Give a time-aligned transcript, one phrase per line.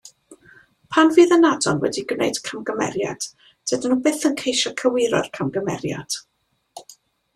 [0.95, 3.27] Pan fydd ynadon wedi gwneud camgymeriad,
[3.73, 6.19] dydyn nhw byth yn ceisio cywiro'r camgymeriad.